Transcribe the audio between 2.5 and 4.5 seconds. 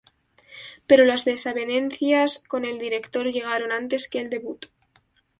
el director llegaron antes que el